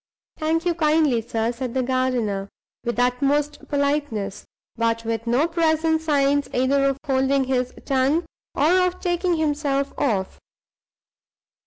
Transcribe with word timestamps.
"Thank 0.39 0.65
you 0.65 0.73
kindly, 0.73 1.21
sir," 1.21 1.51
said 1.51 1.75
the 1.75 1.83
gardener, 1.83 2.49
with 2.83 2.95
the 2.95 3.03
utmost 3.03 3.67
politeness, 3.67 4.45
but 4.75 5.05
with 5.05 5.27
no 5.27 5.47
present 5.47 6.01
signs 6.01 6.49
either 6.55 6.85
of 6.85 6.97
holding 7.05 7.43
his 7.43 7.71
tongue 7.85 8.25
or 8.55 8.87
of 8.87 8.99
taking 8.99 9.35
himself 9.35 9.93
off. 9.99 10.39